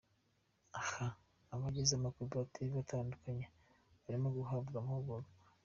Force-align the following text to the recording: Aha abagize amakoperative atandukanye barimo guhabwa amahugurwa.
Aha 0.79 1.07
abagize 1.53 1.91
amakoperative 1.95 2.73
atandukanye 2.83 3.45
barimo 4.03 4.27
guhabwa 4.37 4.75
amahugurwa. 4.81 5.31